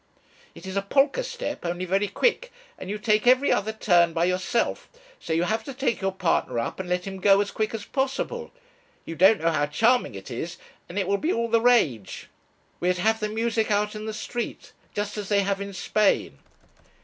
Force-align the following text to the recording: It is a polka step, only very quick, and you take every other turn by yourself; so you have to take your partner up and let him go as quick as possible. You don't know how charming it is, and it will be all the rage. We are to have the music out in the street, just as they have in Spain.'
It 0.55 0.65
is 0.65 0.75
a 0.75 0.81
polka 0.81 1.21
step, 1.21 1.63
only 1.63 1.85
very 1.85 2.07
quick, 2.07 2.51
and 2.79 2.89
you 2.89 2.97
take 2.97 3.27
every 3.27 3.51
other 3.51 3.71
turn 3.71 4.13
by 4.13 4.25
yourself; 4.25 4.89
so 5.19 5.31
you 5.31 5.43
have 5.43 5.63
to 5.65 5.75
take 5.75 6.01
your 6.01 6.11
partner 6.11 6.57
up 6.57 6.79
and 6.79 6.89
let 6.89 7.05
him 7.05 7.19
go 7.19 7.39
as 7.39 7.51
quick 7.51 7.71
as 7.75 7.85
possible. 7.85 8.51
You 9.05 9.13
don't 9.15 9.39
know 9.39 9.51
how 9.51 9.67
charming 9.67 10.15
it 10.15 10.31
is, 10.31 10.57
and 10.89 10.97
it 10.97 11.07
will 11.07 11.19
be 11.19 11.31
all 11.31 11.49
the 11.49 11.61
rage. 11.61 12.29
We 12.79 12.89
are 12.89 12.95
to 12.95 13.01
have 13.03 13.19
the 13.19 13.29
music 13.29 13.69
out 13.69 13.93
in 13.93 14.07
the 14.07 14.11
street, 14.11 14.71
just 14.95 15.19
as 15.19 15.29
they 15.29 15.41
have 15.41 15.61
in 15.61 15.71
Spain.' 15.71 16.39